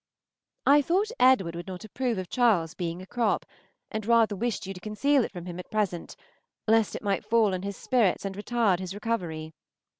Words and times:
I 0.65 0.81
thought 0.81 1.11
Edward 1.19 1.53
would 1.53 1.67
not 1.67 1.83
approve 1.85 2.17
of 2.17 2.27
Charles 2.27 2.73
being 2.73 3.03
a 3.03 3.05
crop, 3.05 3.45
and 3.91 4.03
rather 4.03 4.35
wished 4.35 4.65
you 4.65 4.73
to 4.73 4.79
conceal 4.79 5.23
it 5.23 5.31
from 5.31 5.45
him 5.45 5.59
at 5.59 5.69
present, 5.69 6.15
lest 6.67 6.95
it 6.95 7.03
might 7.03 7.23
fall 7.23 7.53
on 7.53 7.61
his 7.61 7.77
spirits 7.77 8.25
and 8.25 8.33
retard 8.35 8.79
his 8.79 8.95
recovery. 8.95 9.53